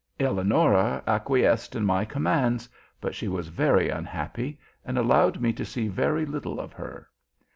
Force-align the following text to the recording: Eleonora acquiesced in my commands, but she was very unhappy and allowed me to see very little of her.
Eleonora 0.19 1.03
acquiesced 1.05 1.75
in 1.75 1.85
my 1.85 2.03
commands, 2.03 2.67
but 2.99 3.13
she 3.13 3.27
was 3.27 3.49
very 3.49 3.89
unhappy 3.91 4.57
and 4.83 4.97
allowed 4.97 5.39
me 5.39 5.53
to 5.53 5.63
see 5.63 5.87
very 5.87 6.25
little 6.25 6.59
of 6.59 6.73
her. 6.73 7.07